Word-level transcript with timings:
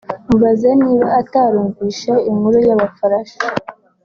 Mubaza 0.29 0.69
niba 0.81 1.07
atarumvishe 1.21 2.13
inkuru 2.29 2.57
y’aba 2.67 2.87
Falasha 2.97 3.39